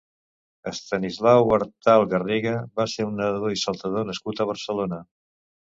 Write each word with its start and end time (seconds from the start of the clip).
Estanislau 0.71 1.53
Artal 1.59 2.07
Garriga 2.15 2.57
va 2.81 2.89
ser 2.95 3.09
un 3.11 3.15
nedador 3.23 3.55
i 3.59 3.61
saltador 3.67 4.11
nascut 4.13 4.45
a 4.47 4.53
Barcelona. 4.55 5.07